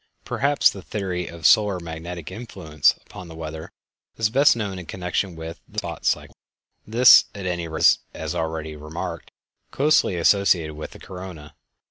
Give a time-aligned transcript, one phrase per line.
[0.25, 3.71] Perhaps the theory of solar magnetic influence upon the weather
[4.17, 6.35] is best known in connection with the "sun spot cycle."
[6.87, 9.29] This, at any rate, is, as already remarked,
[9.69, 11.53] closely associated with the corona.